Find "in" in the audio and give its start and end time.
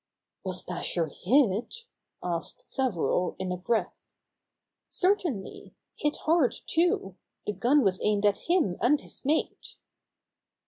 3.37-3.51